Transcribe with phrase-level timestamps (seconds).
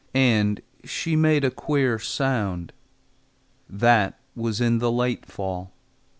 [0.15, 2.73] And she made a queer sound.
[3.69, 5.73] That was in the late fall.